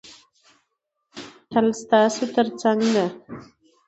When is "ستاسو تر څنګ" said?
1.81-2.81